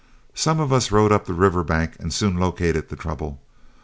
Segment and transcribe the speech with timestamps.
[0.33, 3.39] Some of us rode up the river bank and soon located the trouble.